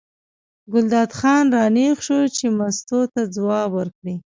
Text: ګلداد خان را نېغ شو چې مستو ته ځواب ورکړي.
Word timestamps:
ګلداد 0.71 1.11
خان 1.19 1.45
را 1.55 1.63
نېغ 1.75 1.97
شو 2.05 2.19
چې 2.35 2.45
مستو 2.57 2.99
ته 3.13 3.21
ځواب 3.35 3.69
ورکړي. 3.73 4.15